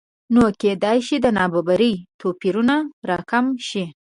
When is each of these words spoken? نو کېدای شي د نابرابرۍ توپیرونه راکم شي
نو 0.33 0.43
کېدای 0.61 0.99
شي 1.07 1.15
د 1.23 1.27
نابرابرۍ 1.37 1.93
توپیرونه 2.19 2.75
راکم 3.09 3.45
شي 3.67 3.83